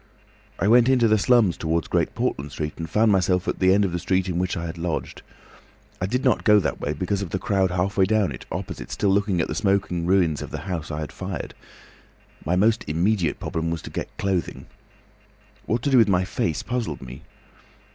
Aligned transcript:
"I 0.57 0.67
went 0.67 0.89
into 0.89 1.07
the 1.07 1.19
slums 1.19 1.55
towards 1.57 1.87
Great 1.87 2.15
Portland 2.15 2.51
Street, 2.51 2.73
and 2.77 2.89
found 2.89 3.11
myself 3.11 3.47
at 3.47 3.59
the 3.59 3.71
end 3.71 3.85
of 3.85 3.91
the 3.91 3.99
street 3.99 4.27
in 4.27 4.39
which 4.39 4.57
I 4.57 4.65
had 4.65 4.79
lodged. 4.79 5.21
I 6.01 6.07
did 6.07 6.23
not 6.25 6.43
go 6.43 6.59
that 6.59 6.81
way, 6.81 6.93
because 6.93 7.21
of 7.21 7.29
the 7.29 7.37
crowd 7.37 7.69
halfway 7.69 8.05
down 8.05 8.31
it 8.31 8.47
opposite 8.51 8.87
to 8.89 9.07
the 9.07 9.53
still 9.53 9.53
smoking 9.53 10.07
ruins 10.07 10.41
of 10.41 10.49
the 10.49 10.61
house 10.61 10.89
I 10.89 11.01
had 11.01 11.11
fired. 11.11 11.53
My 12.43 12.55
most 12.55 12.83
immediate 12.87 13.39
problem 13.39 13.69
was 13.69 13.83
to 13.83 13.91
get 13.91 14.17
clothing. 14.17 14.65
What 15.67 15.83
to 15.83 15.91
do 15.91 15.99
with 15.99 16.09
my 16.09 16.25
face 16.25 16.63
puzzled 16.63 17.03
me. 17.03 17.21